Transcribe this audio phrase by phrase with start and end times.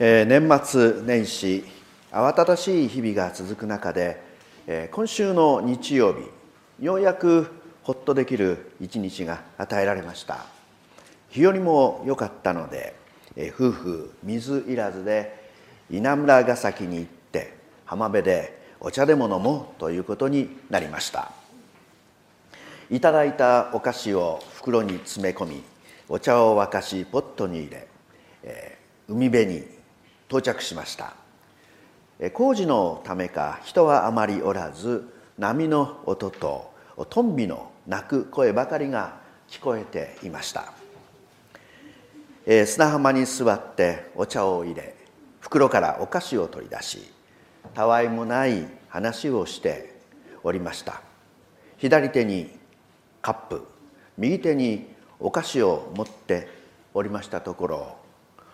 [0.00, 1.64] えー、年末年始
[2.10, 4.22] 慌ただしい日々が続く中で、
[4.66, 6.20] えー、今週の日曜日
[6.82, 7.48] ようやく
[7.82, 10.46] ほっとできる一日が与えられました。
[11.28, 12.96] 日和も良かったので、
[13.36, 15.50] えー、夫婦水いらずで
[15.90, 17.54] 稲村ヶ崎に行って
[17.84, 21.32] 浜辺でお茶でも飲もうということになりました。
[22.90, 25.62] いただいたお菓子を袋に詰め込み
[26.08, 27.86] お茶を沸かしポットに入れ、
[28.42, 29.81] えー、海辺に
[30.32, 31.12] 到着しました。
[32.32, 36.72] 工事のためか人はあまりおらず波の音と
[37.10, 40.72] トンビの鳴く声ばかりが聞こえていました。
[42.64, 44.94] 砂浜に座ってお茶を入れ
[45.40, 47.12] 袋からお菓子を取り出し
[47.74, 49.94] たわいもない話をして
[50.42, 51.02] おりました。
[51.76, 52.58] 左手に
[53.20, 53.66] カップ
[54.16, 54.86] 右手に
[55.20, 56.48] お菓子を持って
[56.94, 57.96] おりましたところ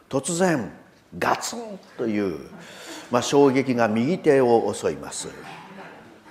[0.08, 0.72] 突然
[1.16, 2.50] ガツンという、
[3.10, 5.28] まあ、衝撃が右手を襲います。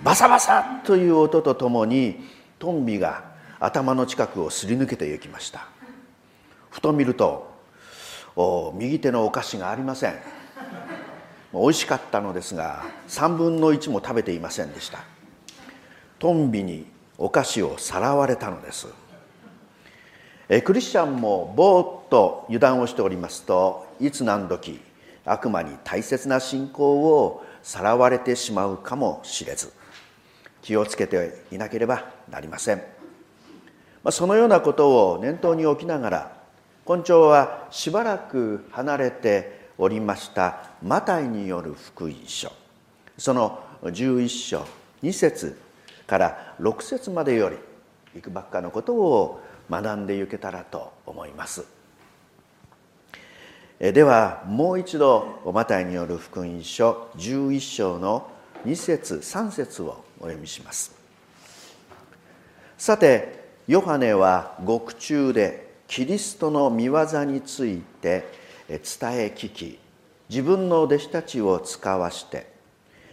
[0.02, 3.24] バサバサという音とともにトンビが
[3.58, 5.66] 頭の近くをすり抜けていきました。
[6.70, 7.50] ふと見ると
[8.74, 10.14] 右手のお菓子がありません。
[11.52, 15.00] 美味しかったのですが3分の1も食べていませんでした。
[16.20, 18.86] トンビにお菓子をさらわれたのです。
[20.50, 24.80] えクリスチャンもぼーっと油断をしておりますといつ何時
[25.26, 29.70] 悪魔に大切な信仰をさらわれてしまうかもしれず
[30.62, 32.82] 気をつけていなければなりません。
[34.02, 36.32] まそのようなことを念頭に置きながら
[36.86, 42.50] 今朝はしばらく離れておりましたマタイによる福音書。
[43.18, 44.66] その11章
[45.02, 45.60] 2節
[46.06, 47.56] から6節までより
[48.18, 51.64] いくばっかのことを学んでいけたらと思います。
[53.78, 58.28] ではもう一度マタイによる福音書11章の
[58.66, 60.96] 2節3節をお読みします。
[62.76, 68.26] さてヨハネは獄中でキリストの見業について
[68.68, 69.78] 伝え聞き
[70.28, 72.46] 自分の弟子たちを使わして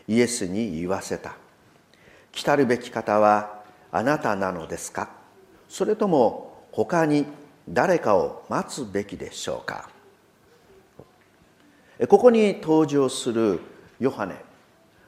[0.08, 1.36] イエスに言わせた。
[2.32, 5.10] 来たるべき方はあなたなのですか？
[5.76, 7.26] それとも他に
[7.68, 9.90] 誰かを待つべきでしょうか？
[12.08, 13.60] ここに登場する
[14.00, 14.36] ヨハネ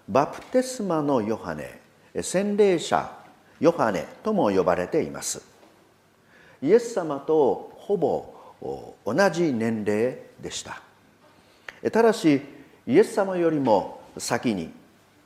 [0.09, 1.79] バプテスマのヨハネ
[2.21, 3.09] 洗礼者
[3.61, 5.41] ヨハネとも呼ばれています。
[6.61, 8.33] イエス様とほぼ
[9.05, 10.81] 同じ年齢でした。
[11.93, 12.41] ただし
[12.85, 14.69] イエス様よりも先に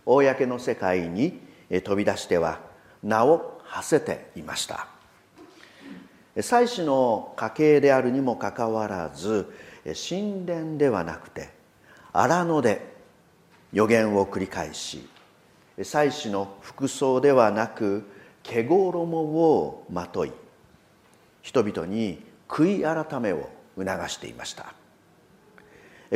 [0.06, 1.40] 公の世界に
[1.72, 2.60] 飛び出しては
[3.02, 4.86] 名を馳せていました。
[6.40, 9.52] 祭司の家系であるにもかかわらず
[10.08, 11.50] 神殿ではなくて
[12.14, 12.94] 荒野で
[13.74, 15.08] 予言を繰り返し
[15.84, 18.08] 祭司の服装ではなく
[18.44, 20.32] 毛衣をまとい
[21.42, 24.74] 人々に悔い改めを促していました。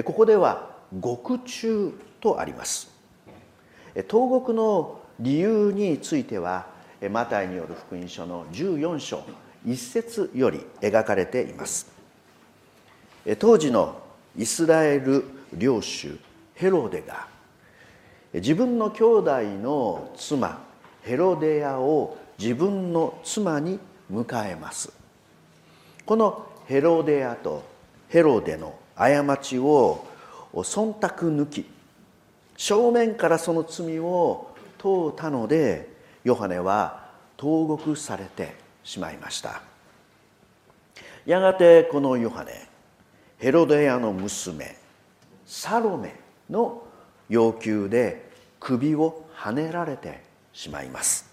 [0.03, 2.93] ここでは獄中とあります。
[4.07, 6.67] 投獄の理由については
[7.11, 9.23] マタイによる福音書の14章
[9.65, 11.87] 一節より描かれています。
[13.39, 14.01] 当時の
[14.37, 16.19] イスラエル領主
[16.53, 17.27] ヘロデが
[18.33, 20.61] 自分の兄弟の妻
[21.01, 23.79] ヘロデアを自分の妻に
[24.11, 24.91] 迎えます。
[26.05, 27.63] このヘロデアと
[28.09, 30.05] ヘロデの過ちを
[30.53, 31.65] 忖度抜き
[32.57, 35.89] 正面からその罪を問うたので
[36.23, 39.61] ヨハネは投獄されてしまいました。
[41.25, 42.69] やがてこのヨハネ
[43.39, 44.77] ヘロデアの娘
[45.45, 46.15] サロメ
[46.49, 46.83] の
[47.27, 48.29] 要求で
[48.59, 51.29] 首をはねられてしまいます。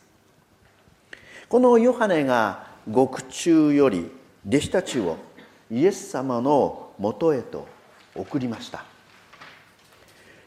[1.49, 4.11] このヨハネが獄中より
[4.49, 5.19] 弟子たちを
[5.71, 7.69] イエス様のもとへと
[8.17, 8.85] 送りました。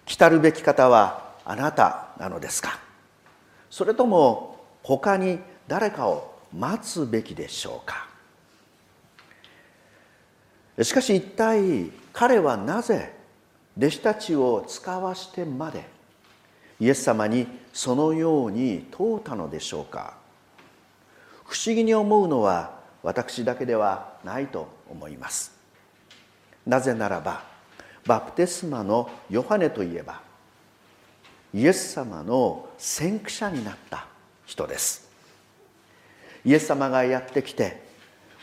[0.05, 2.79] 来たるべき方はあなたなのですか？
[3.69, 8.07] それとも他に誰かを待つべきでしょうか。
[10.81, 13.13] しかし一体彼はなぜ
[13.77, 15.85] 弟子たちを使わしてまで
[16.79, 20.17] イエス様にそのように問うたのでしょうか。
[21.45, 25.51] 不思議に思うのは私だけではないと思います。
[26.65, 27.43] なぜならば
[28.05, 30.21] バプテスマのヨハネといえば
[31.53, 34.07] イエス様の先駆者になった
[34.45, 35.04] 人です。
[36.45, 37.83] イエス様がやってきて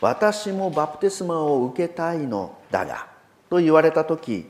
[0.01, 3.07] 私もバプテスマを受けたいのだが
[3.49, 4.47] と言われた時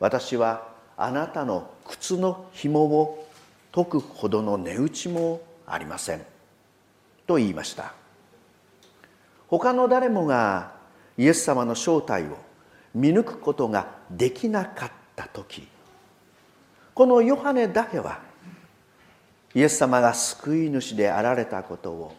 [0.00, 3.28] 私はあなたの靴の紐を
[3.72, 6.22] 解くほどの値打ちもありません
[7.26, 7.92] と言いました。
[9.48, 10.72] 他の誰もが
[11.16, 12.36] イエス様の正体を
[12.94, 15.66] 見抜くことができなかった時
[16.94, 18.20] このヨハネだけは
[19.54, 22.14] イエス様が救い主であられたことを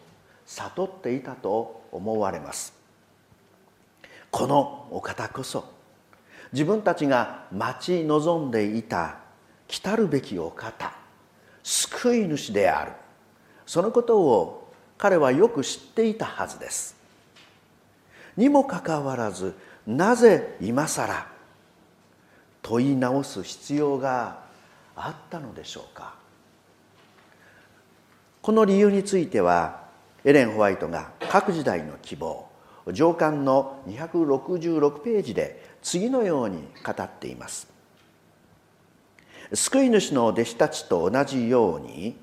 [0.48, 2.72] 悟っていたと思われます。
[4.30, 5.64] このお方こそ
[6.52, 9.18] 自分たちが待ち望んでいた
[9.66, 10.94] 来たるべきお方
[11.62, 12.92] 救い主である。
[13.66, 16.96] そのことを彼はよく知っていたはずです。
[18.36, 19.54] にもかかわらず
[19.86, 21.26] なぜ今更
[22.62, 24.38] 問い直す必要が
[24.96, 26.14] あったのでしょうか。
[28.40, 29.87] この理由については
[30.24, 32.48] エレン・ホワイトが各時代の希望
[32.92, 37.68] 上巻の266ページで次のように語っています。
[39.52, 42.16] 救い主の弟子たちと同じように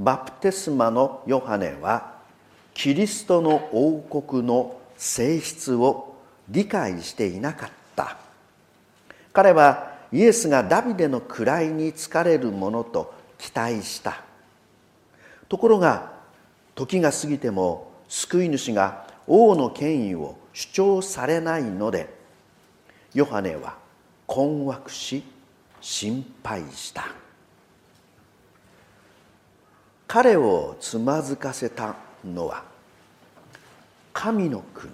[0.00, 2.14] バプテスマのヨハネは
[2.72, 6.16] キリストの王国の性質を
[6.48, 8.16] 理解していなかった。
[9.32, 14.22] 彼はイエスがダビデの位に仕れるものと期待した。
[15.48, 16.13] ところが
[16.74, 22.08] 時が過ぎても救い主が王の権威を主張されないので
[23.14, 23.76] ヨハネは
[24.26, 25.22] 困惑し
[25.80, 27.06] 心配した。
[30.06, 32.64] 彼をつまずかせたのは
[34.12, 34.92] 神の国。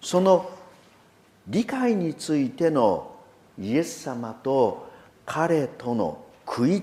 [0.00, 0.50] その
[1.48, 3.16] 理解についての
[3.58, 4.88] イエス様と
[5.26, 6.82] 彼との食い違い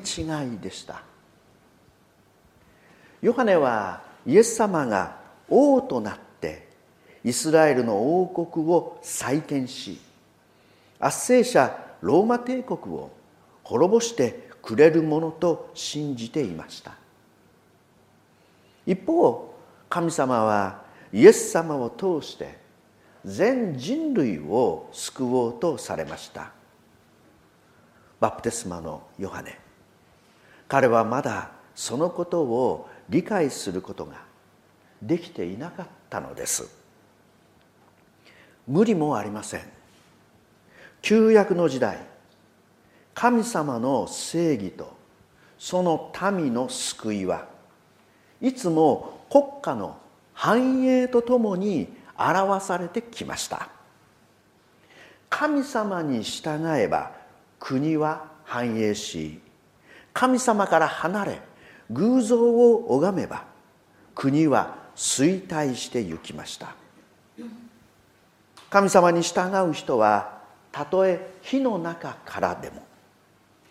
[0.62, 1.05] でした。
[3.26, 5.18] ヨハネはイエス様が
[5.50, 6.68] 王となって
[7.24, 10.00] イスラエルの王国を再建し
[11.00, 13.10] 圧政者ローマ帝国を
[13.64, 16.92] 滅ぼしてくれるものと信じていました。
[18.86, 19.56] 一方
[19.90, 22.60] 神様はイエス様を通して
[23.26, 26.52] 全人類を救おうとされました。
[28.20, 29.60] バプテスマのヨハネ。
[30.68, 34.24] 彼はまだそのことを理解することが
[35.02, 36.70] できていなかったのです。
[38.68, 39.62] 無理もありません。
[41.02, 42.00] 旧約の時代
[43.14, 44.96] 神様の正義と
[45.58, 47.48] その民の救いは
[48.42, 49.98] いつも国家の
[50.34, 51.88] 繁栄とともに
[52.18, 53.70] 表されてきました。
[55.30, 57.12] 神様に従えば
[57.60, 59.40] 国は繁栄し
[60.14, 61.42] 神様から離れ
[61.92, 63.46] 偶像を拝めば
[64.14, 66.76] 国は衰退してゆきました。
[68.70, 70.40] 神様に従う人は
[70.72, 72.84] たとえ火の中からでも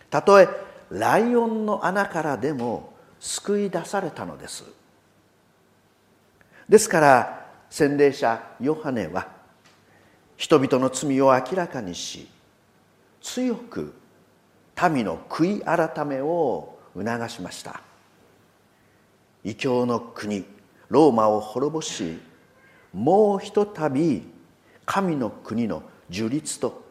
[0.08, 0.48] たとえ
[0.90, 4.64] ライオンの穴からでも救い出されたのです。
[6.68, 9.28] ですから洗礼者ヨハネは
[10.36, 12.28] 人々の罪を明らかにし
[13.20, 13.94] 強く
[14.92, 17.80] 民の悔い改めを促しました。
[19.44, 20.44] 異教の国
[20.88, 22.18] ローマを滅ぼし
[22.92, 24.22] もうひとたび
[24.86, 26.82] 神の国の樹立と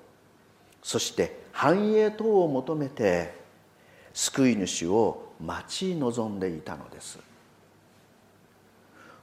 [0.82, 3.34] そして繁栄等を求めて
[4.14, 7.20] 救い主を待ち望んでいたのです。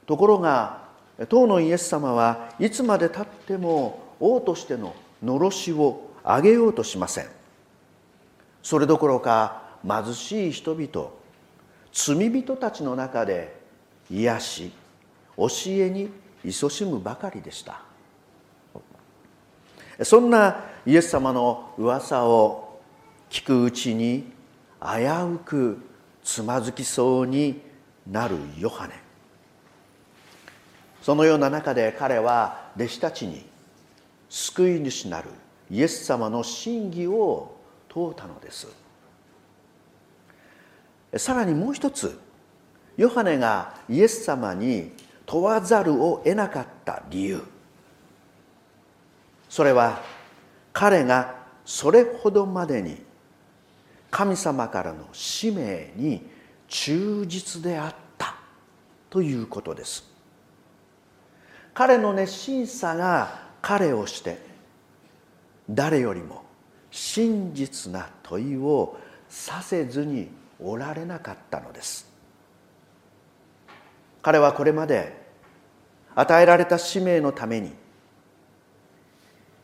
[0.06, 0.88] ところが
[1.28, 7.26] 当のイエス様はいつまでたっても王としてののろしを上げようとしません。
[8.62, 11.10] それどころか貧しい人々
[11.92, 13.60] 罪人たちの中で
[14.10, 14.72] 癒し
[15.36, 16.10] 教えに
[16.44, 17.82] 勤しむばかりでした。
[20.02, 22.80] そんなイエス様の噂を
[23.28, 24.32] 聞くうちに
[24.80, 25.04] 危
[25.34, 25.78] うく
[26.24, 27.60] つまずきそうに
[28.10, 28.94] なるヨハネ。
[31.02, 33.44] そのような中で彼は弟子たちに
[34.28, 35.28] 救い主なる
[35.70, 37.56] イエス様の真偽を
[37.88, 38.68] 問うたのです。
[41.16, 42.18] さらにもう一つ
[42.96, 44.92] ヨハネがイエス様に
[45.26, 47.42] 問わざるを得なかった理由。
[49.48, 50.00] それは
[50.72, 53.02] 彼がそれほどまでに
[54.10, 56.28] 神様からの使命に
[56.68, 58.36] 忠実であった
[59.08, 60.04] ということです。
[61.74, 64.38] 彼の熱心さが彼をして
[65.68, 66.42] 誰よりも
[66.90, 68.98] 真実な問いを
[69.28, 70.28] させずに
[70.62, 72.10] おられなかったのです。
[74.22, 75.18] 彼はこれまで
[76.14, 77.72] 与えられた使命のために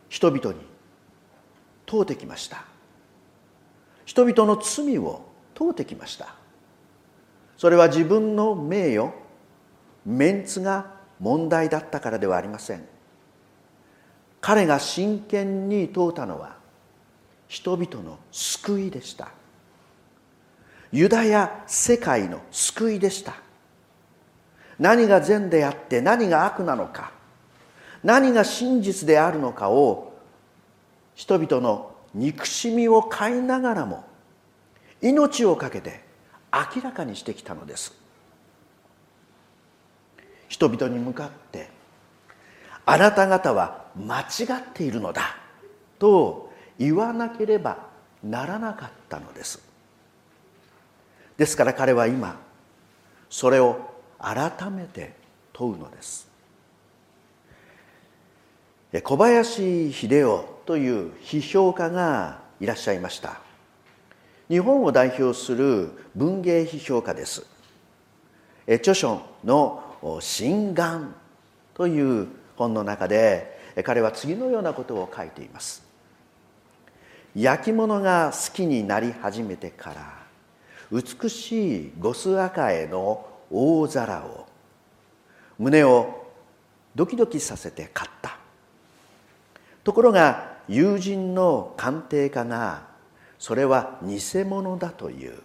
[0.09, 0.61] 人々に
[1.85, 2.65] 問うてきました。
[4.05, 6.35] 人々の罪を問うてきました。
[7.57, 9.13] それは自分の名誉
[10.05, 12.87] メンツが問題だったからではありません。
[14.41, 16.57] 彼が真剣に問うたのは
[17.49, 19.31] 人々の救いでした。
[20.97, 23.35] ユダヤ世界の救いでした。
[24.79, 27.13] 何が善であって何が悪なのか
[28.03, 30.15] 何が真実であるのかを
[31.15, 34.05] 人々の憎しみを飼いながらも
[35.03, 36.01] 命を懸けて
[36.51, 37.93] 明らかにしてきたのです。
[40.49, 41.69] 人々に向かって
[42.87, 44.25] あなた方は間違
[44.61, 45.37] っているのだ
[45.99, 47.89] と言わなければ
[48.25, 49.66] ならなかったのです。
[51.37, 52.41] ですから彼は今
[53.29, 55.15] それを改めて
[55.53, 56.27] 問うのです。
[59.03, 63.41] 小林秀夫という批評家がいらっしゃいました。
[64.49, 67.45] 日本を代表する文芸批評家です。
[68.69, 69.83] 著書の
[70.21, 71.15] 「心眼」
[71.75, 75.85] という本の中で彼は次のようなことを書いています。
[77.35, 80.16] 焼き物が好きになり始めてから
[80.91, 84.47] 美しいゴスアカエの大皿を
[85.59, 86.27] 胸を
[86.95, 88.39] ドキドキさせて買った。
[89.85, 92.87] ところが友人の鑑定家が
[93.39, 95.39] それは偽物だという。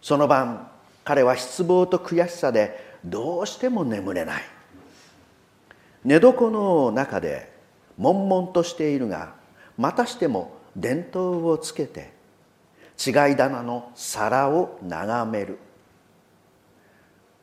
[0.00, 0.70] その晩
[1.04, 4.42] 彼は失望と悔しさでどうしても眠れない。
[6.04, 7.52] 寝床の中で
[7.98, 9.34] 悶々としているが
[9.76, 12.13] またしても伝統をつけて
[12.98, 15.58] 違い棚の皿を眺める。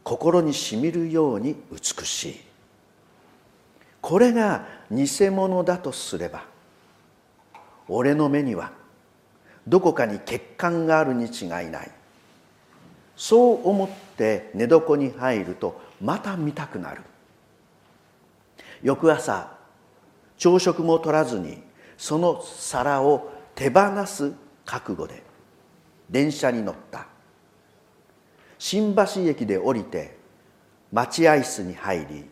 [0.03, 2.41] 心にしみるように美しい。
[4.01, 6.43] これが偽物だとすれば
[7.87, 8.71] 俺の目には
[9.67, 11.91] どこかに欠陥があるに違いない。
[13.15, 17.01] そう思って寝床に入るとまた見たくなる。
[18.81, 19.55] 翌朝
[20.37, 21.61] 朝食も取らずに
[21.97, 24.33] その皿を手放す
[24.65, 25.21] 覚悟で
[26.11, 27.07] 電車に乗った。
[28.59, 30.15] 新橋駅で降りて
[30.91, 32.25] 待合室に入り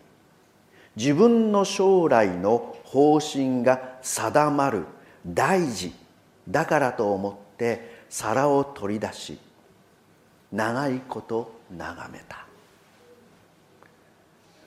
[0.96, 4.86] 自分の将来の方針が定まる
[5.26, 5.92] 大事
[6.48, 9.40] だからと思って皿を取り出し
[10.52, 12.46] 長いこと眺めた。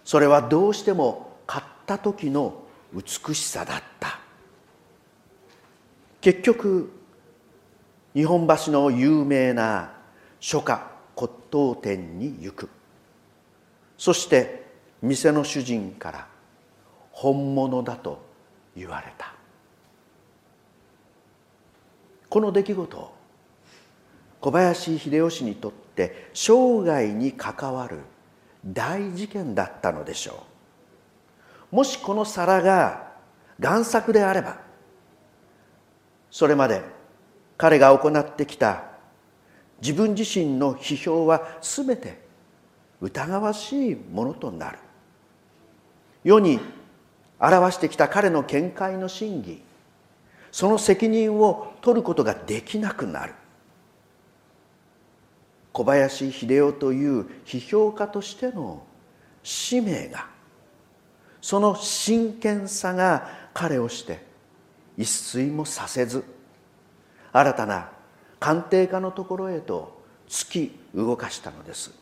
[0.04, 4.18] それはどうしても買った時の美しさだった。
[6.20, 6.90] 結局
[8.14, 9.92] 日本橋の有名な
[10.40, 12.68] 書家骨董店に行く。
[13.96, 14.66] そして
[15.00, 16.26] 店の主人から
[17.10, 18.22] 本物だと
[18.76, 19.34] 言われた。
[22.28, 23.14] この出来事
[24.40, 28.00] 小林秀吉にとって生涯に関わる
[28.66, 30.44] 大事件だったのでしょ
[31.72, 31.76] う。
[31.76, 33.12] もしこの皿が
[33.58, 34.58] 贋作であれば
[36.30, 36.82] それまで
[37.62, 38.82] 彼が行ってきた。
[39.80, 42.20] 自分自身の批評は全て
[43.00, 44.80] 疑わしいものとなる。
[46.24, 46.58] 世に
[47.38, 49.62] 表してきた彼の見解の真偽。
[50.50, 53.34] その責任を取ることができなくなる。
[55.72, 58.82] 小林秀夫という批評家としての
[59.44, 60.26] 使命が
[61.40, 64.20] その真剣さが彼をして
[64.98, 66.41] 一睡もさせず
[67.32, 67.88] 新たな
[68.38, 71.92] 鑑定家のところへと突き動かしたのです。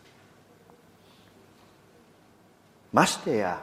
[2.92, 3.62] ましてや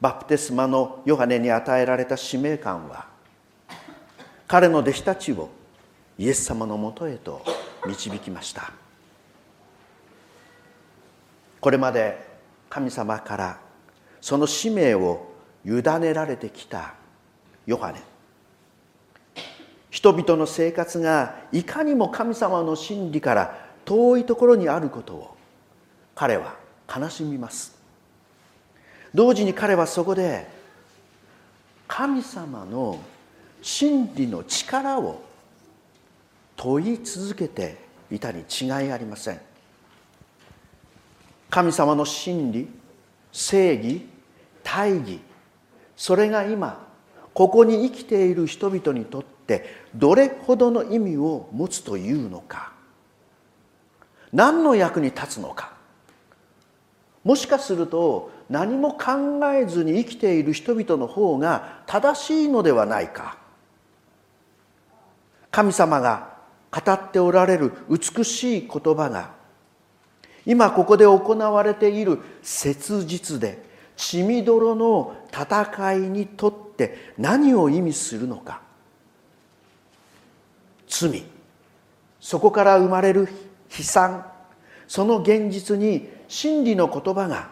[0.00, 3.06] バプテスマのヨハネに与えられた使命感は
[4.46, 5.48] 彼の弟子たちを
[6.18, 7.42] イエス様のもとへと
[7.86, 8.72] 導きました。
[11.60, 12.18] これまで
[12.68, 13.58] 神様から
[14.20, 15.30] その使命を
[15.64, 16.94] 委ねられてきた
[17.66, 18.09] ヨハネ。
[19.90, 25.36] 人々の生活がいかにも神様の真理から遠いところにあることを
[26.14, 26.54] 彼は
[26.88, 27.76] 悲しみます。
[29.12, 30.46] 同時に彼はそこで
[31.88, 33.00] 神様の
[33.60, 35.22] 真理の力を
[36.56, 37.78] 問い続けて
[38.12, 39.40] いたに違いありません。
[41.50, 42.68] 神様の真理
[43.32, 44.06] 正義
[44.62, 45.18] 大義
[45.96, 46.86] それが今
[47.34, 49.64] ここに生きている人々にとってって
[49.96, 52.72] どれほどの意味を持つというのか。
[54.32, 55.72] 何の役に立つのか。
[57.24, 63.38] もしかすると何も考えずに生きている人々の方が正しいのではないか。
[65.50, 66.38] 神様が
[66.70, 69.32] 語っておられる美しい言葉が
[70.46, 78.69] 今ここで行われている切実で血みどろの戦いにとって何を意味するのか。
[80.90, 81.22] 罪。
[82.20, 83.28] そこから生まれる
[83.70, 84.26] 悲惨。
[84.86, 87.50] その現実に真理の言葉が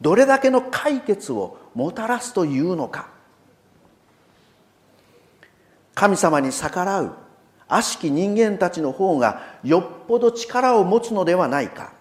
[0.00, 3.08] どれだけの解決をもたらすというのか。
[5.94, 7.14] 神様に逆らう
[7.68, 11.92] 悪しき人間たちの方がよっぽど力を持つのではないか。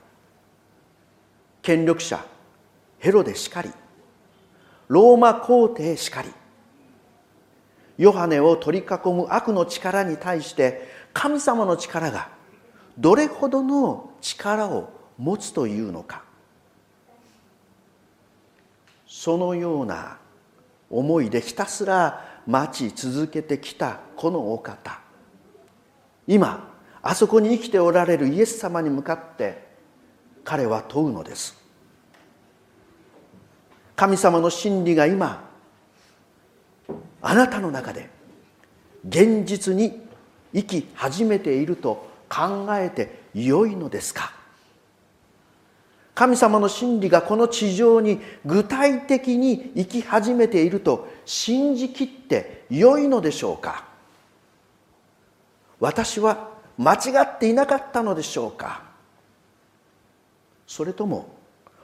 [1.62, 2.24] 権力者
[3.00, 3.72] ヘロデしかり。
[4.88, 6.29] ローマ皇帝しかり。
[7.97, 12.29] ヨハネを取り囲む悪の力に対して神様の力が
[12.97, 16.23] どれほどの力を持つというのか。
[19.07, 20.17] そのような
[20.89, 25.00] 思いでひたすら待ち続けてきたこのお方。
[26.27, 29.67] 今あそこに生きておられるイエス様に向かって
[30.43, 31.62] 彼は問うのです。
[33.95, 35.50] 神様の真理が今
[37.24, 38.10] あなたの中で
[39.08, 40.01] 現実に
[40.53, 44.34] 生き始めていると考えてよいのですか？
[46.13, 53.86] 神様の真理がこの地上に具体的に生き始めていると信じきってよいのでしょうか？
[55.80, 58.84] 私は間違っていなかったのでしょうか？
[60.68, 61.34] それとも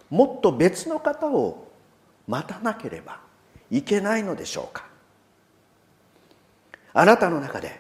[0.10, 1.72] もっと別の方を
[2.28, 3.20] 待たなければ
[3.72, 4.89] いけないのでしょうか？
[6.94, 7.80] あなたの中で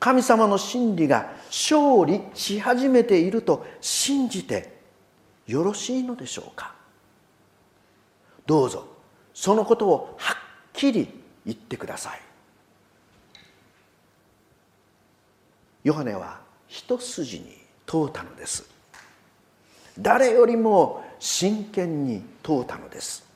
[0.00, 4.78] 神様の真理が勝利し始めていると信じて
[5.46, 6.74] よろしいのでしょうか？
[8.46, 8.86] どうぞ
[9.34, 10.36] そのことをはっ
[10.72, 11.08] きり
[11.44, 12.20] 言ってください。
[15.84, 18.68] ヨハネは一筋に問うたのです。
[19.98, 23.26] 誰よりも真剣に問うたのです。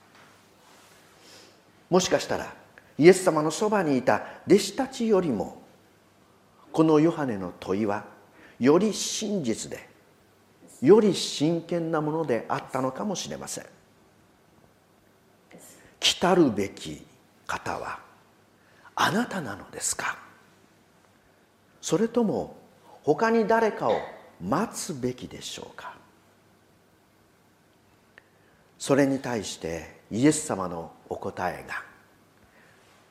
[1.89, 2.53] もしかしたら
[2.99, 5.63] イエス様のそばにいた弟子たちよりも
[6.73, 8.05] このヨハネの問いは
[8.59, 9.89] より真実で
[10.81, 13.65] より真剣なものであったのかもしれません。
[16.01, 17.07] 来たるべき
[17.47, 18.01] 方は
[18.95, 20.19] あなたなのですか？
[21.81, 22.57] それとも
[23.03, 24.01] 他に誰かを
[24.41, 25.95] 待つべきでしょうか？
[28.79, 31.85] それに対してイエス様のお答えが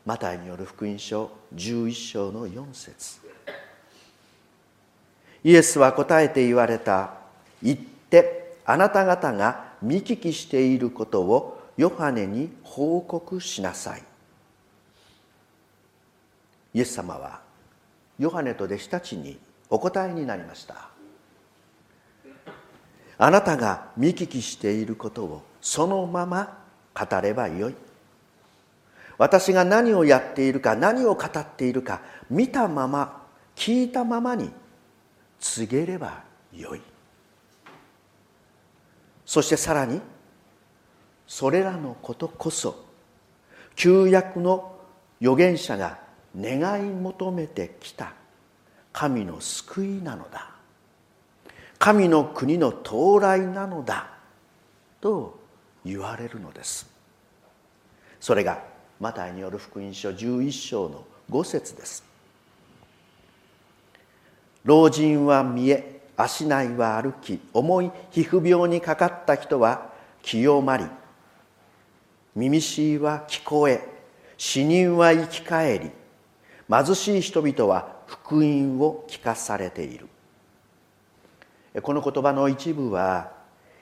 [0.06, 3.20] マタイによる福音書11章の4節。
[5.44, 7.14] イエスは答えて言われた。
[7.62, 14.04] 言ってあなた方が見聞きしていることをヨハネに報告しなさい。
[16.74, 17.42] イエス様は
[18.18, 20.90] ヨハネと弟子たちにお答えになりました。
[23.18, 26.58] あなたが見聞きしていることをそのまま
[26.96, 27.76] 語ればよい。
[29.22, 33.22] 私が何をやっているか何を語っているか見たまま
[33.56, 34.50] 聞いたままに
[35.40, 36.82] 告げればよい。
[39.24, 40.02] そしてさらに
[41.28, 42.84] それらのことこそ
[43.76, 44.76] 旧約の
[45.22, 46.00] 預言者が
[46.36, 48.14] 願い求めてきた
[48.92, 50.50] 神の救いなのだ
[51.78, 54.10] 神の国の到来なのだ
[55.00, 55.40] と
[55.86, 56.90] 言われるのです。
[58.20, 58.71] それが
[59.02, 62.04] マタイによる福音書11章の5節です。
[64.64, 69.90] 老人は見え足内は歩き重い皮膚病にかかった人は
[70.22, 70.86] 清まり
[72.36, 73.82] 耳しいは聞こえ
[74.38, 75.92] 死人は生き返り
[76.70, 80.08] 貧しい人々は福音を聞かされている。
[81.82, 83.32] この言葉の一部は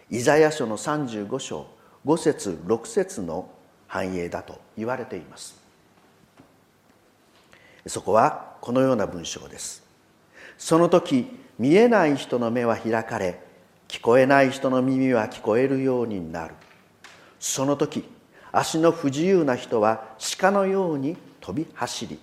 [0.10, 1.67] イザヤ書の35章
[2.05, 3.49] 5節6節の
[3.89, 5.60] 繁栄だと言われています。
[7.86, 9.84] そこはこのような文章です。
[10.58, 13.41] その時見えない人の目は開かれ
[13.88, 16.54] 聞こえない人の耳は聞こえるようになる。
[17.39, 18.08] その時
[18.52, 22.19] 足の不自由な人は鹿のように飛び走り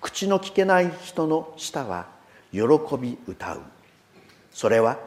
[0.00, 2.06] 口の聞けない人の舌は
[2.52, 2.60] 喜
[3.00, 3.62] び歌う。
[4.52, 4.98] それは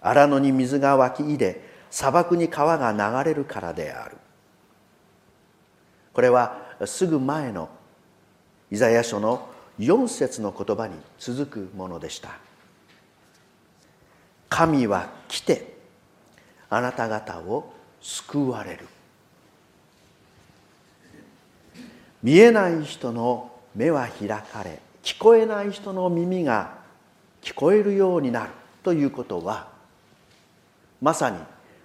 [0.00, 4.16] 荒野に水が湧き入れ砂漠に川が流れるからである。
[6.14, 7.68] これはすぐ前の
[8.70, 9.48] イザヤ書の
[9.78, 12.30] 4節の言葉に続くものでした。
[14.48, 15.74] 神は来て
[16.70, 18.86] あなた方を救われる。
[22.22, 26.78] 見えない人の目は開かれ聞こえない人の耳が
[27.42, 28.50] 聞こえるようになる。
[28.84, 29.68] ということは
[31.00, 31.38] まさに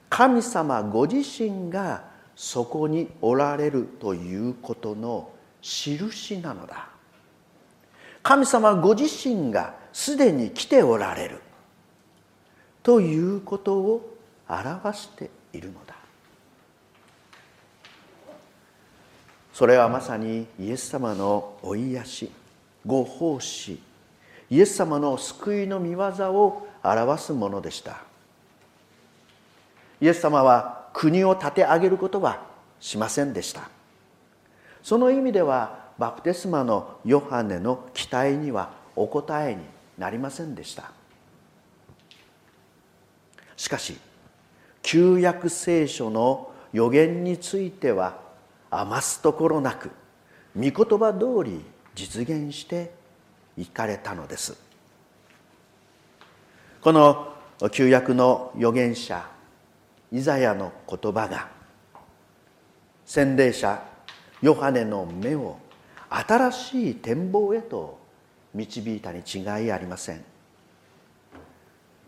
[0.09, 2.08] 神様ご自身が
[2.39, 5.29] そこにおられるということの
[5.61, 6.87] 印なのだ。
[8.23, 11.41] 神様ご自身がすでに来ておられる。
[12.81, 15.95] ということを表しているのだ。
[19.53, 22.31] それはまさにイエス様のお癒し
[22.85, 23.81] ご奉仕。
[24.49, 27.97] イエス様の救いの御業を表すものでした。
[29.99, 32.45] イエス様は国を立て上げることは
[32.81, 33.69] しませんでした。
[34.83, 39.61] その意味ではバプテスマのヨハネの期待にはお答えに
[39.97, 40.91] なりませんでした。
[43.55, 43.97] しかし
[44.81, 48.19] 旧約聖書の予言については
[48.69, 49.91] 余すところなく
[50.53, 51.63] 御言葉通り
[51.95, 52.91] 実現して
[53.55, 54.59] いかれたのです。
[56.81, 57.35] この
[57.71, 59.38] 旧約の預言者
[60.11, 61.49] イザヤの言葉が
[63.05, 63.83] 洗礼者
[64.41, 65.57] ヨハネの目を
[66.09, 67.99] 新しい展望へと
[68.53, 70.23] 導いたに違いありません。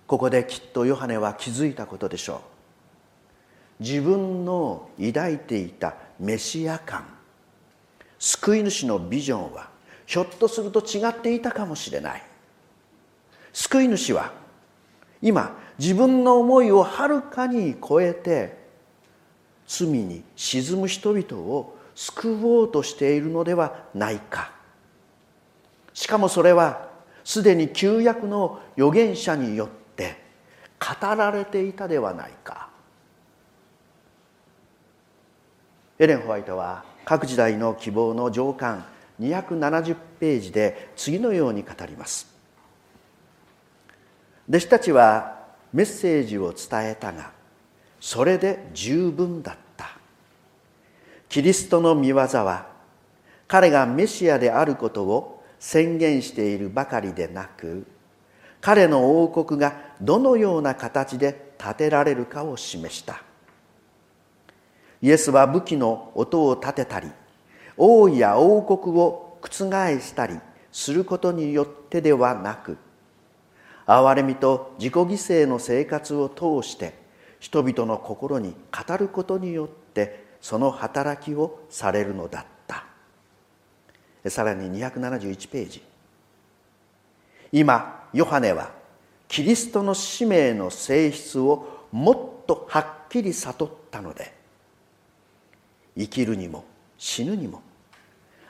[0.07, 2.41] ここできっとヨハネは気づいたことでしょ
[3.79, 3.83] う。
[3.83, 7.05] 自分の抱いていたメシア感
[8.19, 9.69] 救い主のビジョンは
[10.05, 12.23] ひょっとすると違っていたかもしれない。
[13.53, 14.33] 救い主は
[15.21, 18.57] 今自分の思いをはるかに超えて
[19.67, 24.51] 罪に沈む人々を救おうとしているのではないか。
[25.93, 26.89] しかもそれは
[27.23, 30.17] すでに旧約の預言者によって
[30.79, 32.69] 語られていたではないか。
[35.99, 38.83] エレン・ホワイトは各時代の希望の上巻
[39.19, 42.27] 270ページで次のように語ります。
[44.49, 45.40] 弟子たちは
[45.73, 47.31] メッセージを伝えたが
[47.99, 49.97] それで十分だった。
[51.29, 52.67] キリストの御業は
[53.47, 57.85] 彼がメシアであることを宣言しているばかりでなく
[58.59, 63.23] 彼の王国がどのような形で建てられるかを示した。
[65.01, 67.09] イエスは武器の音を立てたり
[67.77, 69.49] 王や王国を覆
[69.99, 70.39] したり
[70.71, 72.77] することによってではなく
[73.91, 76.93] 憐れみと自己犠牲の生活を通して
[77.41, 82.85] 人々の心に語ることによってその働きをされるのだった。
[84.29, 85.83] さらに271ページ。
[87.51, 88.71] 今ヨハネは
[89.27, 94.33] キリストの使命の性質をもっとはっきり悟ったので
[95.97, 96.63] 生きるにも
[96.97, 97.61] 死ぬにも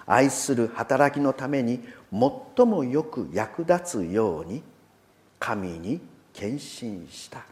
[0.05, 4.61] 愛する働きのために最もよく役立つように
[5.41, 5.99] 神に
[6.33, 6.59] 献身
[7.09, 7.43] した。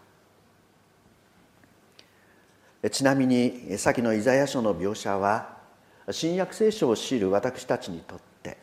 [2.91, 5.57] ちなみに先のイザヤ書の描写は
[6.11, 8.57] 新約聖書を知る私たちにとって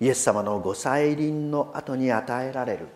[0.00, 2.88] イエス様のご再臨の後に与えられる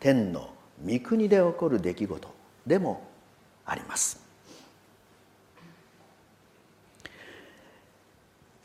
[0.00, 0.50] 天の
[0.84, 2.34] 御国で起こる出来事
[2.66, 3.06] でも
[3.64, 4.20] あります。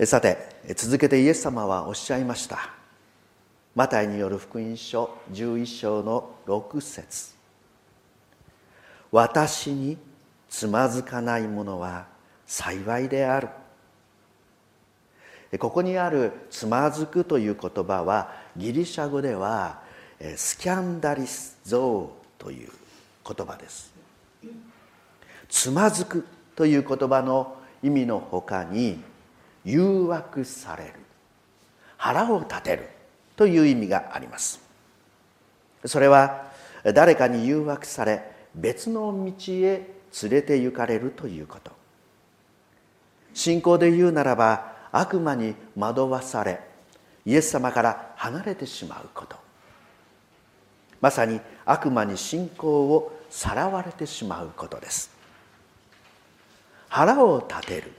[0.05, 2.78] さて続けてイエス様はおっしゃいました。
[3.79, 7.33] マタイによる福音書11章の6節。
[9.09, 9.97] 私に
[10.49, 12.05] つまずかないものは
[12.45, 13.47] 幸いである。
[15.59, 19.79] ここにある「つまずく」という言葉はギリシャ語では
[20.35, 22.69] スキャンダリスゾーという
[23.25, 23.93] 言葉です。
[25.47, 29.01] つまずくという言葉の意味のほかに
[29.63, 30.93] 誘惑される
[31.95, 32.98] 腹を立てる
[33.39, 34.59] という意味があります。
[35.85, 36.51] それは
[36.93, 38.21] 誰かに誘惑され
[38.53, 39.87] 別の道へ
[40.23, 41.71] 連れて行かれるということ。
[43.33, 46.59] 信仰で言うならば悪魔に惑わされ
[47.25, 49.37] イエス様から離れてしまうこと。
[50.99, 55.11] まさに悪魔に信仰をさらわれてしまうことです。
[56.89, 57.93] 腹を立てる。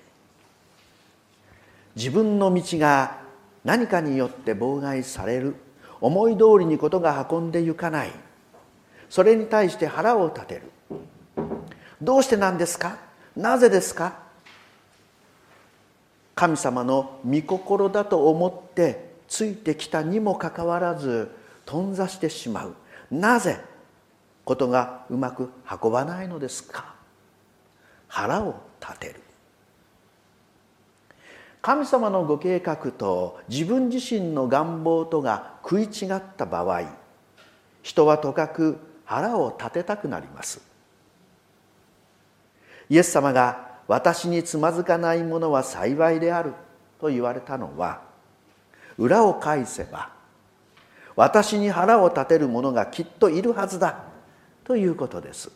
[1.97, 3.30] 自分の道が
[3.65, 5.57] 何かによって妨害される。
[6.01, 8.11] 思い通りにことが運んでゆかない。
[9.11, 10.63] それに対して腹を立てる。
[12.01, 12.97] どうしてなんですか？
[13.37, 14.15] なぜですか？
[16.35, 21.31] 神様の御心だと思ってついてきたにもかかわらず
[21.67, 22.75] 頓挫してしまう。
[23.11, 23.61] なぜ？
[24.47, 25.51] ことがうまく
[25.83, 26.95] 運ばないのですか？
[28.09, 29.21] 腹を立てる。
[31.63, 36.83] 神様のご計画と自分自身の願望とが食い違った場合
[37.83, 40.61] 人はとかく腹を立てたくなります。
[42.89, 46.53] イエス様が私につまずかないものは幸いである
[47.01, 48.03] と言われたのは
[48.99, 50.11] 裏を返せば
[51.17, 54.05] 私に腹を立てる者がきっといるはずだ
[54.65, 55.51] ということです。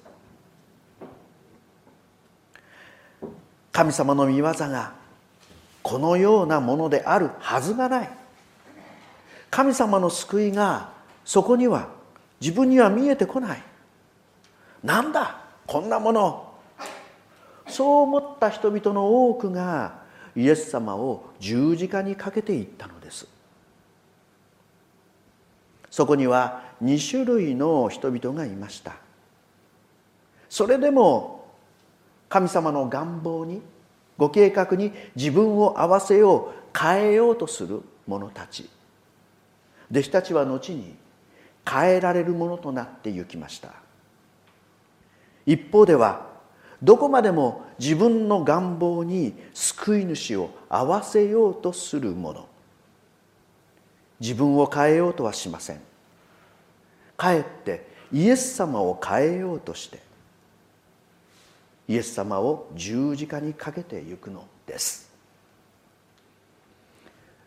[3.73, 5.04] 神様の御業が
[5.85, 8.11] このようなものであるはずがない。
[9.51, 10.93] 神様の救いが
[11.27, 11.91] そこには
[12.41, 13.63] 自分には見えてこない。
[14.83, 15.43] なんだ？
[15.67, 16.55] こんなもの。
[17.69, 20.03] そう思った人々の多くが
[20.35, 23.29] イエス様を十字架にかけていったのです。
[25.91, 28.97] そこには2種類の人々がいました。
[30.49, 31.47] それでも
[32.31, 33.61] 神様の願望に
[34.17, 38.69] ご計画に自分を合わせよう変えようとする者たち。
[39.91, 40.95] 弟子たちは後に
[41.69, 43.73] 変えられるものとなってゆきました。
[45.47, 46.27] 一方では
[46.83, 52.47] どこまでも自分の願望に救い主を合わせようとする者。
[54.21, 55.81] 自分を変えようとはしません。
[57.17, 60.01] かえってイエス様を変えようとして
[61.89, 65.11] イエス様を十字架にかけてゆくのです。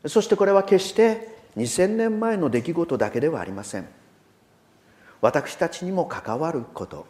[0.05, 3.87] そしてこれは決して2000年前の出来事だけではありません。
[5.21, 7.07] 私たちにも関わること。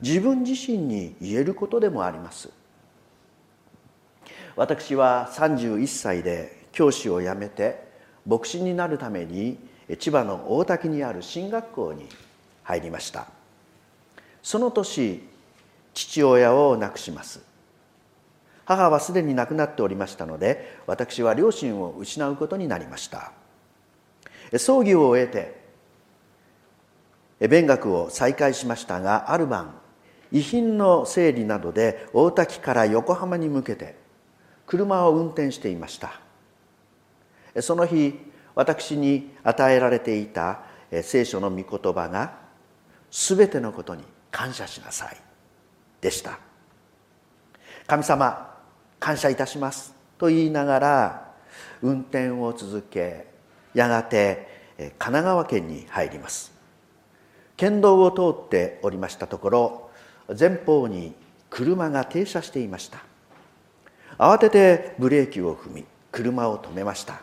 [0.00, 2.50] 自分自身に言えることでもあります。
[4.56, 7.86] 私は31歳で教師を辞めて
[8.26, 9.58] 牧師になるために
[9.98, 12.06] 千葉の大滝にある進学校に
[12.62, 13.28] 入りました。
[14.42, 15.22] その年
[15.98, 17.40] 父親を亡くします。
[18.64, 23.32] 母はすでに亡くなっておりましたので私は両親を失うことになりました。
[24.58, 25.58] 葬儀を終えて
[27.48, 29.74] 勉学を再開しましたがある晩
[30.30, 33.96] 遺品の整理などで大滝から横浜に向けて
[34.66, 36.20] 車を運転していました。
[37.60, 38.14] その日
[38.54, 40.60] 私に与えられていた
[41.02, 42.34] 聖書の御言葉が
[43.10, 45.16] 「すべてのことに感謝しなさい」
[46.00, 46.38] でした。
[47.86, 48.56] 神様
[49.00, 49.94] 感謝いたします。
[50.18, 51.32] と言いながら
[51.82, 53.26] 運転を続け
[53.74, 56.52] やがて神奈川県に入ります。
[57.56, 59.90] 県道を通っておりましたところ
[60.38, 61.14] 前方に
[61.50, 63.02] 車が停車していました。
[64.18, 67.22] 慌ててブレーキを踏み車を止めました。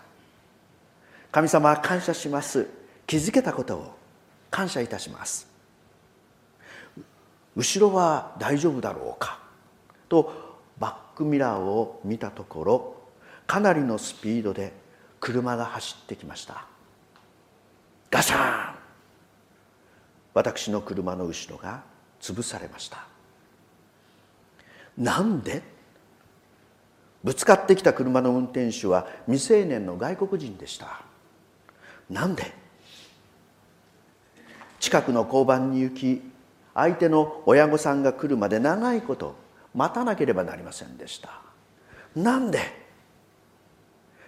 [1.32, 2.68] 神様感謝します。
[3.06, 3.96] 気づけたことを
[4.50, 5.55] 感謝いたします。
[7.56, 9.40] 後ろは大丈夫だろうか？
[10.10, 12.96] とバックミラーを見たところ
[13.48, 14.74] かなりのスピードで
[15.20, 16.66] 車が走ってきました。
[18.12, 18.76] ガシャン！
[20.34, 21.84] 私の車の後ろが
[22.20, 23.06] 潰されました。
[24.98, 25.64] なんで？
[27.24, 31.02] ぶつかってきた車の運転手は未成年の外国人でした。
[32.10, 32.54] なんで？
[34.80, 36.22] 近くの交番に行き
[36.76, 39.36] 相手の親御さんが来るまで長いこと
[39.74, 41.42] 待たなければなりませんでした。
[42.16, 42.60] なんで？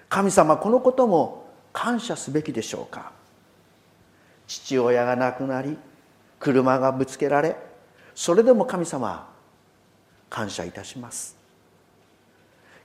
[0.09, 3.11] 神様このことも感謝すべきでしょうか？
[4.47, 5.77] 父親が亡くなり
[6.39, 7.57] 車がぶつけられ
[8.15, 9.29] それでも神様
[10.29, 11.35] 感謝いたします。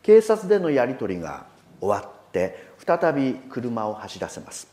[0.03, 1.47] 警察でのやり取りが
[1.81, 4.67] 終わって再び車を走らせます。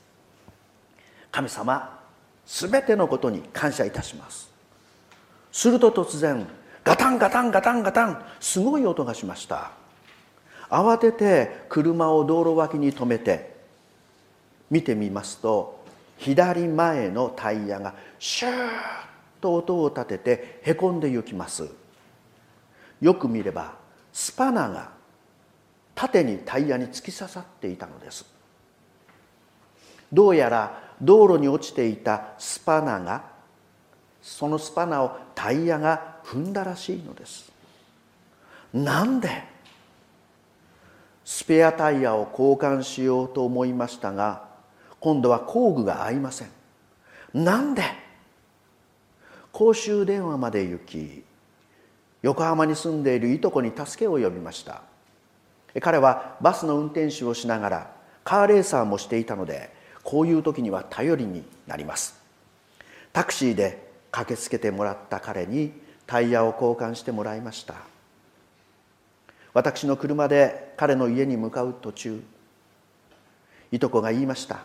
[1.31, 1.99] 神様
[2.45, 4.48] すべてのことに感謝いたします。
[5.51, 6.47] すると突然
[6.83, 9.71] ガタンガタンガタンガタンすごい音がしました。
[10.69, 13.55] 慌てて車を道路脇に止めて
[14.69, 15.83] 見てみますと
[16.17, 18.69] 左前のタイヤがシューッ
[19.41, 21.67] と音を立ててへこんでゆきます。
[23.01, 23.73] よく見れば
[24.11, 24.91] スパナが
[25.95, 28.25] 縦にタイヤに突き刺さっていたのです。
[30.11, 33.23] どうやら道路に落ちていたスパナが
[34.21, 37.51] そのスパナをタイヤが踏んだらしいのです。
[38.73, 39.29] なんで？
[41.25, 44.47] スペアタイヤを交換しようと思いましたが
[44.99, 46.49] 今度は工具が合いません。
[47.33, 47.83] なんで？
[49.51, 51.23] 公衆電話まで行き
[52.21, 54.81] 横浜に住んでいるいとこに助けを呼びました。
[55.81, 57.91] 彼はバスの運転手をしながら
[58.23, 59.71] カーレーサーもしていたので
[60.03, 62.19] こういう時には頼りになります。
[63.13, 65.73] タクシーで駆けつけてもらった彼に
[66.07, 67.75] タイヤを交換してもらいました。
[69.53, 72.23] 私の車で彼の家に向かう途中
[73.71, 74.59] いとこが言いました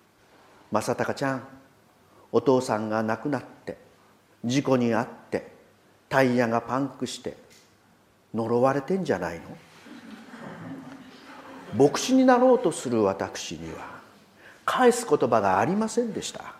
[0.70, 1.42] 「正隆ちゃん
[2.30, 3.78] お父さんが亡くなって
[4.44, 5.52] 事故に遭って
[6.08, 7.36] タイヤがパンクして
[8.34, 9.56] 呪われてんじゃないの?」
[11.86, 14.00] 牧師になろうとする私には
[14.64, 16.57] 返す言葉がありませんでした。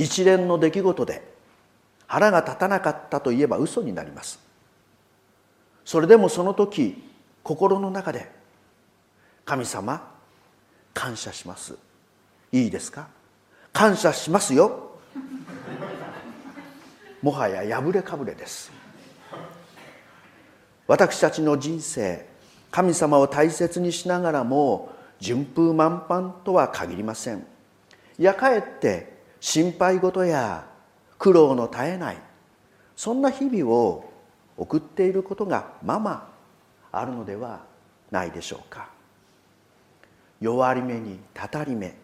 [0.00, 1.28] 一連の出来事で
[2.06, 4.38] 腹が立たなかったといえば嘘になります。
[5.84, 7.02] それでもその時
[7.42, 8.30] 心の中で
[9.44, 10.08] 「神様
[10.94, 11.76] 感謝します」
[12.52, 13.08] いいですか？
[13.72, 14.92] 感謝しますよ。
[17.20, 18.70] もはや破れかぶれです。
[20.86, 22.24] 私たちの人生
[22.70, 27.44] 神様を大切にしながらも順風満帆とは限りません。
[28.18, 30.66] いやかえって心配事や
[31.18, 32.18] 苦労の絶えない
[32.96, 34.12] そんな日々を
[34.56, 36.32] 送っていることがまま
[36.90, 37.60] あるのでは
[38.10, 38.88] ないでしょうか
[40.40, 41.94] 弱り目にたたり目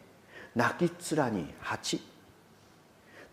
[0.55, 2.01] 泣き面に蜂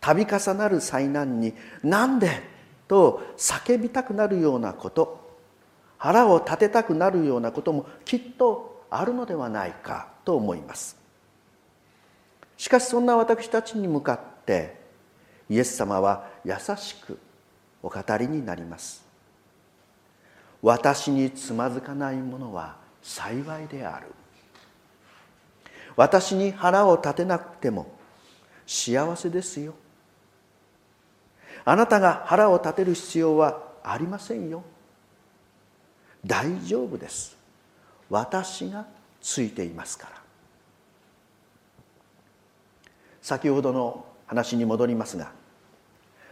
[0.00, 2.50] 度重なる災難に「なんで?」
[2.88, 5.22] と叫びたくなるようなこと
[5.98, 11.01] 腹を立てたくなるようなこともきっとあるのではないかと思います
[12.62, 14.76] しかしそんな私たちに向かって
[15.50, 17.18] イエス様は優しく
[17.82, 19.04] お語りになります。
[20.62, 24.06] 私につまずかないものは幸いである。
[25.96, 27.92] 私に腹を立てなくても
[28.64, 29.74] 幸せですよ。
[31.64, 34.62] あなたが腹を立てる必要はありませんよ。
[36.24, 37.36] 大丈夫です。
[38.08, 38.86] 私が
[39.20, 40.21] ついていますから。
[43.22, 45.32] 先ほどの話に戻りますが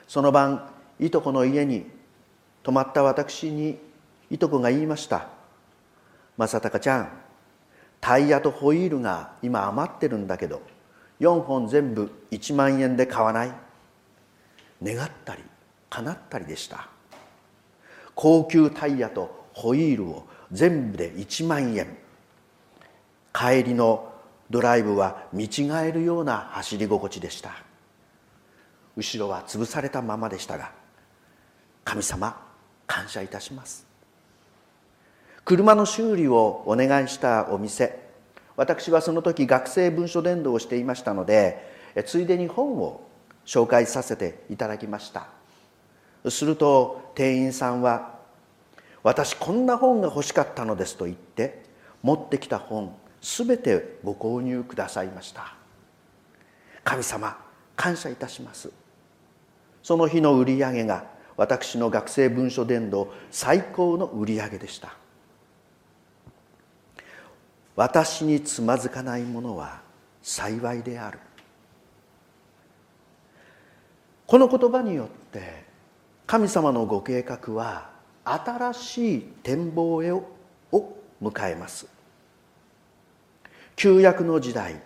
[0.07, 1.87] その晩いとこの家に
[2.63, 3.79] 泊まった私に
[4.29, 5.29] いとこが言いました
[6.37, 7.09] 「正隆ちゃん
[8.01, 10.61] タイヤとホイールが今余ってるんだけど
[11.21, 13.53] 4本全部1万円で買わない」
[14.83, 15.43] 願ったり
[15.91, 16.89] 叶ったりでした。
[18.15, 21.97] 高級タイヤとホイールを全部で1万円。
[23.33, 24.10] 帰りの
[24.51, 27.53] ドライブは見違えるような走り心地でした。
[28.97, 30.73] 後ろは潰されたままでしたが
[31.85, 32.37] 神様
[32.87, 33.87] 感謝いたします。
[35.45, 38.11] 車の修理をお願いしたお店
[38.57, 41.73] 私はその時学生文書伝道をしていましたので
[42.05, 43.09] ついでに本を
[43.47, 45.29] 紹介させていただきました。
[46.29, 48.19] すると店員さんは
[49.03, 51.63] 私こんな本が欲しかったのですと言って
[52.03, 55.55] 持ってきた本すべてご購入くださいました。
[56.85, 57.37] 神様
[57.77, 58.71] 感謝いたします。
[59.83, 61.05] その日の売り上げが
[61.37, 64.95] 私の学生文書伝道最高の売り上げでした。
[67.77, 69.81] 私につまずかないものは
[70.23, 71.19] 幸いである。
[74.27, 75.65] この言葉によって
[76.27, 77.91] 神様のご計画は
[78.25, 80.25] 新しい展望へを
[81.23, 82.00] 迎えます。
[83.81, 84.79] 旧約の時代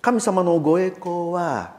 [0.00, 1.74] 神様のご栄光は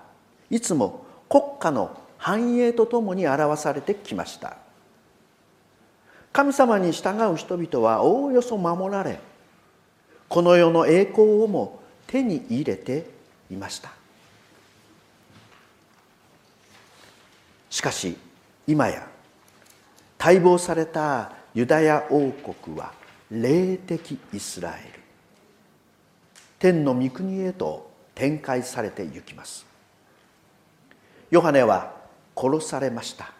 [0.49, 4.57] いつも国家の繁栄とともに表されてきました。
[6.33, 9.17] 神様に従う人々はおおよそ守られ
[10.27, 13.09] この世の栄光をも手に入れて
[13.49, 13.93] いました。
[17.69, 18.17] しかし
[18.67, 19.07] 今や
[20.19, 22.91] 待望されたユダヤ王国は
[23.31, 24.96] 霊的イスラエル。
[26.59, 29.65] 天の御国へと展開されてゆきます。
[31.29, 31.93] ヨハネは
[32.35, 33.31] 殺されました。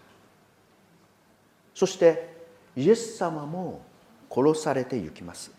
[1.74, 2.36] そして
[2.76, 3.82] イエス様も
[4.30, 5.52] 殺されてゆきます。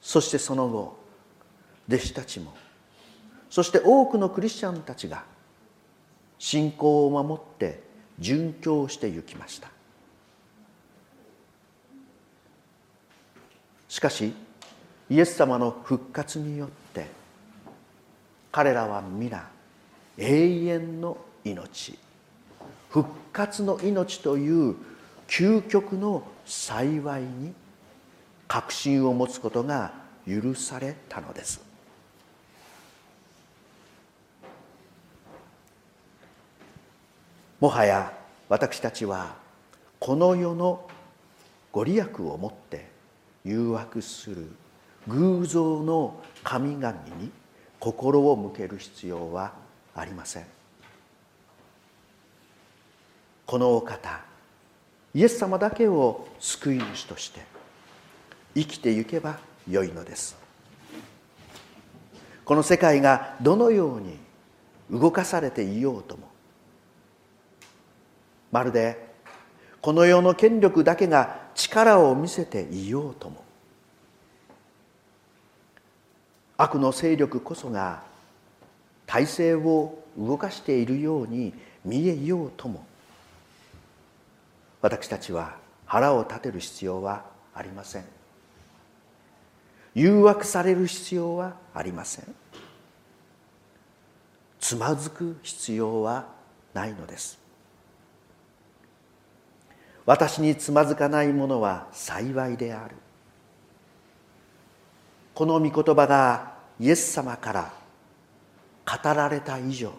[0.00, 0.96] そしてその後
[1.88, 2.54] 弟子たちも
[3.50, 5.24] そして多くのクリスチャンたちが
[6.38, 7.82] 信仰を守って
[8.20, 9.70] 殉教してゆきました。
[13.88, 14.34] しかし
[15.08, 17.06] イエス様の復活によって
[18.50, 19.48] 彼らは皆
[20.18, 21.98] 永遠の命
[22.90, 24.74] 復活の命という
[25.28, 27.52] 究極の幸いに
[28.48, 29.92] 確信を持つことが
[30.26, 31.60] 許されたのです。
[37.60, 38.12] もはや
[38.48, 39.34] 私たちは
[39.98, 40.88] この世の
[41.72, 42.88] ご利益をもって
[43.44, 44.46] 誘惑する
[45.08, 47.30] 偶像の神々に
[47.78, 49.52] 心を向ける必要は
[49.94, 50.46] ありません。
[53.46, 54.20] このお方
[55.14, 57.40] イエス様だけを救い主として
[58.54, 59.38] 生きてゆけば
[59.68, 60.36] よいのです。
[62.44, 64.18] この世界がどのように
[64.90, 66.28] 動かされていようとも
[68.52, 69.06] まるで
[69.80, 73.45] この世の権力だけが力を見せていようとも
[76.56, 78.02] 悪の勢力こそが
[79.06, 81.52] 体制を動かしているように
[81.84, 82.84] 見えようとも
[84.80, 88.04] 私たちは腹を立てる必要はありません。
[89.94, 92.24] 誘惑される必要はありません。
[94.60, 96.26] つまずく必要は
[96.74, 97.38] ないのです。
[100.04, 102.94] 私につまずかないものは幸いである。
[105.36, 107.74] この御言葉がイエス様から
[108.86, 109.92] 語られた以上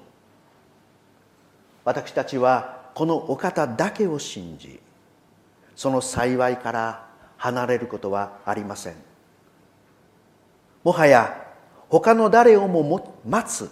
[1.85, 4.79] 私たちはこのお方だけを信じ
[5.75, 7.07] その幸いから
[7.37, 8.95] 離れることはありません。
[10.83, 11.45] もはや
[11.87, 13.69] 他の誰をも待つ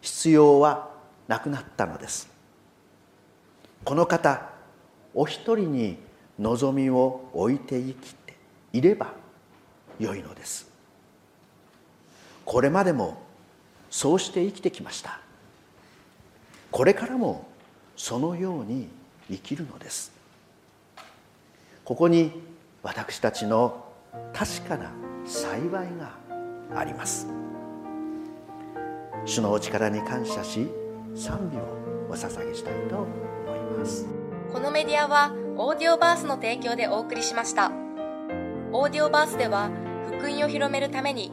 [0.00, 0.88] 必要は
[1.28, 2.30] なくなったのです。
[3.84, 4.48] この方
[5.12, 5.98] お一人に
[6.38, 8.38] 望みを置いて生きて
[8.72, 9.12] いれば
[9.98, 10.72] よいのです。
[12.44, 13.16] これまでも
[13.90, 15.20] そうして生きてきました。
[16.70, 17.46] これからも
[17.96, 18.88] そのように
[19.30, 20.12] 生きるのです。
[21.84, 22.32] ここに
[22.82, 23.84] 私たちの
[24.32, 24.90] 確かな
[25.24, 27.28] 幸いがあります。
[29.24, 30.68] 主のお力に感謝し
[31.14, 31.60] 賛美を
[32.10, 34.06] お捧げしたいと思います。
[34.52, 37.70] このメディアはオーディオバースの提供でお送りしました。
[38.72, 39.70] オーディオバースでは
[40.06, 41.32] 福音を広めるために